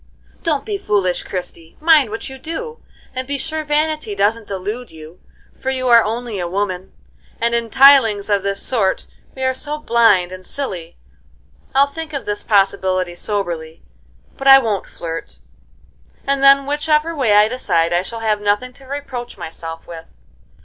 "Don't 0.41 0.65
be 0.65 0.79
foolish, 0.79 1.21
Christie! 1.21 1.77
Mind 1.79 2.09
what 2.09 2.27
you 2.27 2.39
do, 2.39 2.81
and 3.13 3.27
be 3.27 3.37
sure 3.37 3.63
vanity 3.63 4.15
doesn't 4.15 4.47
delude 4.47 4.89
you, 4.89 5.19
for 5.59 5.69
you 5.69 5.89
are 5.89 6.03
only 6.03 6.39
a 6.39 6.47
woman, 6.47 6.91
and 7.39 7.53
in 7.53 7.69
things 7.69 8.27
of 8.27 8.41
this 8.41 8.63
sort 8.63 9.05
we 9.35 9.43
are 9.43 9.53
so 9.53 9.77
blind 9.77 10.31
and 10.31 10.43
silly. 10.43 10.97
I'll 11.75 11.85
think 11.85 12.13
of 12.13 12.25
this 12.25 12.41
possibility 12.43 13.13
soberly, 13.13 13.83
but 14.37 14.47
I 14.47 14.57
won't 14.57 14.87
flirt, 14.87 15.41
and 16.25 16.41
then 16.41 16.65
which 16.65 16.89
ever 16.89 17.15
way 17.15 17.33
I 17.33 17.47
decide 17.47 17.93
I 17.93 18.01
shall 18.01 18.21
have 18.21 18.41
nothing 18.41 18.73
to 18.73 18.85
reproach 18.87 19.37
myself 19.37 19.85
with." 19.85 20.05